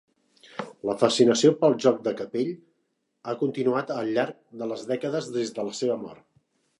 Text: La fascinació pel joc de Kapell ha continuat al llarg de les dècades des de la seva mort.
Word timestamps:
La 0.89 0.93
fascinació 1.01 1.51
pel 1.59 1.75
joc 1.83 1.99
de 2.07 2.13
Kapell 2.21 2.49
ha 3.33 3.37
continuat 3.43 3.93
al 3.99 4.09
llarg 4.17 4.39
de 4.63 4.69
les 4.73 4.87
dècades 4.93 5.29
des 5.37 5.53
de 5.59 5.67
la 5.69 5.77
seva 5.83 5.99
mort. 6.07 6.25